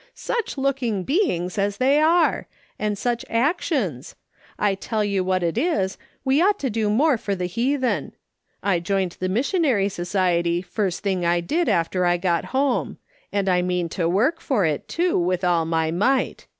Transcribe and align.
Such 0.15 0.57
looking 0.57 1.03
beings 1.03 1.59
as 1.59 1.77
they 1.77 1.99
are! 1.99 2.47
And 2.79 2.97
such 2.97 3.23
actions! 3.29 4.15
I 4.57 4.73
tell 4.73 5.03
you 5.03 5.23
what 5.23 5.43
it 5.43 5.59
is, 5.59 5.99
we 6.25 6.41
ought 6.41 6.57
to 6.57 6.71
do 6.71 6.89
more 6.89 7.19
for 7.19 7.35
the 7.35 7.45
heathen. 7.45 8.13
I 8.63 8.79
joined 8.79 9.17
the 9.19 9.29
Missionary 9.29 9.89
Society 9.89 10.63
first 10.63 11.03
thing 11.03 11.23
I 11.23 11.39
did 11.39 11.69
after 11.69 12.03
I 12.07 12.17
got 12.17 12.45
home; 12.45 12.97
and 13.31 13.47
I 13.47 13.61
mean 13.61 13.89
to 13.89 14.09
work 14.09 14.41
for 14.41 14.65
it, 14.65 14.87
too, 14.87 15.19
with 15.19 15.43
all 15.43 15.65
my 15.65 15.91
might. 15.91 16.47